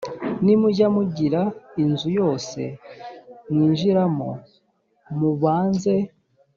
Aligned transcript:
nimujya 0.43 0.87
mugira 0.95 1.41
inzu 1.83 2.07
yose 2.19 2.61
mwinjiramo 3.51 4.29
mubanze 5.17 5.95